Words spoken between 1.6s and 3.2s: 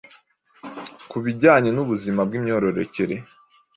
n’ubuzima bw’imyororokere.